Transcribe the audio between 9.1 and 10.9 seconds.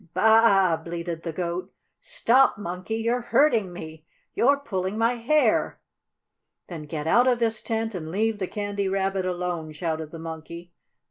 alone!" shouted the Monkey.